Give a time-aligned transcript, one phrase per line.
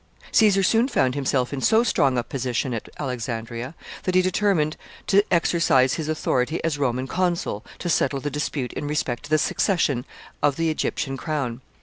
[0.31, 5.23] ]Caesar soon found himself in so strong a position at Alexandria, that he determined to
[5.31, 10.03] exercise his authority as Roman consul to settle the dispute in respect to the succession
[10.41, 11.61] of the Egyptian crown.